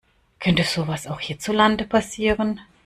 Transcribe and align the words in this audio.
Könnte 0.39 0.63
sowas 0.63 1.05
auch 1.05 1.19
hierzulande 1.19 1.85
passieren? 1.85 2.59